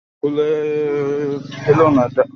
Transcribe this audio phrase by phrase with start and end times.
[0.23, 0.49] খুলে
[1.61, 2.23] ফেলো এটা।